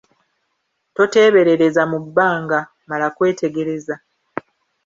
Toteeberereza 0.95 1.81
mu 1.91 1.97
bbanga, 2.05 2.59
mala 2.89 3.07
kwetegereza. 3.15 3.95